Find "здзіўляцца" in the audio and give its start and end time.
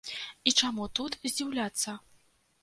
1.29-1.97